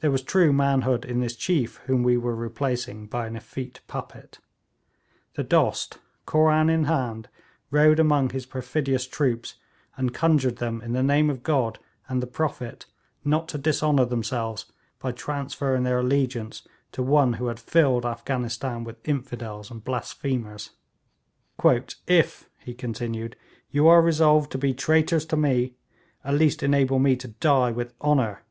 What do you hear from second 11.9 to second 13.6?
and the Prophet not to